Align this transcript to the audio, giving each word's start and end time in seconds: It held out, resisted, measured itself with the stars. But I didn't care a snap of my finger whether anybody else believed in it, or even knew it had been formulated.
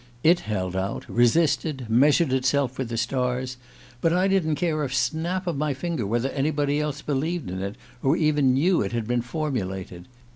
It 0.23 0.39
held 0.39 0.75
out, 0.75 1.05
resisted, 1.07 1.85
measured 1.87 2.33
itself 2.33 2.79
with 2.79 2.89
the 2.89 2.97
stars. 2.97 3.57
But 4.01 4.11
I 4.11 4.27
didn't 4.27 4.55
care 4.55 4.83
a 4.83 4.89
snap 4.89 5.45
of 5.45 5.55
my 5.57 5.75
finger 5.75 6.07
whether 6.07 6.29
anybody 6.29 6.79
else 6.79 7.03
believed 7.03 7.51
in 7.51 7.61
it, 7.61 7.75
or 8.01 8.17
even 8.17 8.55
knew 8.55 8.81
it 8.81 8.93
had 8.93 9.05
been 9.07 9.21
formulated. 9.21 10.07